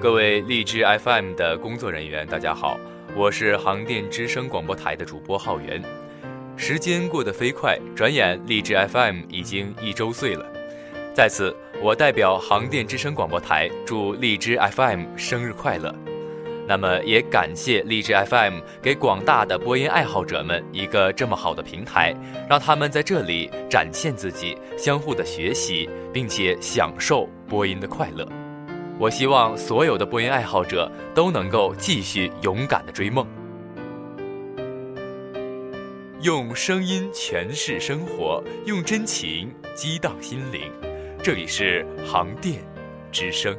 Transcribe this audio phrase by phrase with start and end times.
[0.00, 2.80] 各位荔枝 FM 的工作人员，大家好，
[3.14, 5.82] 我是航电之声广播台的主播浩源。
[6.56, 10.46] 时间过得飞快，转眼荔枝 FM 已经一周岁了。
[11.12, 15.94] 在此，我代表航电之声广播台祝荔枝 FM 生日快乐。
[16.66, 22.16] 那么，也感谢荔枝 FM 给广大的播音爱好者们一个这么好的平台，
[22.48, 28.26] 让他们在这里展现自己，相互的学习，并且享受播音的快乐。
[29.00, 33.26] 我希望所有的播音爱好者都能够继续勇敢的追梦，
[36.20, 40.70] 用声音诠释生活，用真情激荡心灵。
[41.22, 42.62] 这里是航电
[43.10, 43.56] 之声。